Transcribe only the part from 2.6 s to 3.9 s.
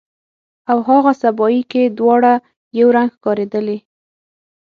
یو رنګ ښکاریدلې